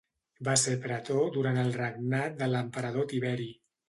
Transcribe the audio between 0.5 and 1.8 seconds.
ser pretor durant el